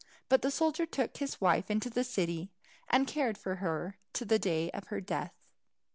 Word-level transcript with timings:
But 0.29 0.41
the 0.41 0.49
soldier 0.49 0.87
took 0.87 1.17
his 1.17 1.39
wife 1.39 1.69
into 1.69 1.87
the 1.87 2.03
city, 2.03 2.49
and 2.89 3.05
cared 3.05 3.37
for 3.37 3.57
her 3.57 3.99
to 4.13 4.25
the 4.25 4.39
day 4.39 4.71
of 4.71 4.87
her 4.87 4.99
death. 4.99 5.35